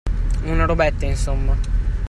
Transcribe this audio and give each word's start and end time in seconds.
Una 0.51 0.65
robetta, 0.65 1.05
insomma. 1.05 1.55